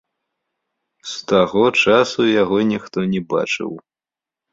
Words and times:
З 1.11 1.19
таго 1.31 1.63
часу 1.83 2.21
яго 2.41 2.57
ніхто 2.71 2.99
не 3.13 3.21
бачыў. 3.35 3.71